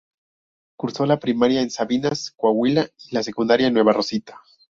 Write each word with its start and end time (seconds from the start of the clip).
Cursó 0.77 1.05
la 1.05 1.19
primaria 1.19 1.61
en 1.61 1.69
Sabinas, 1.69 2.33
Coahuila 2.35 2.89
y 3.07 3.13
la 3.13 3.21
secundaría 3.21 3.67
en 3.67 3.75
Nueva 3.75 3.93
Rosita. 3.93 4.41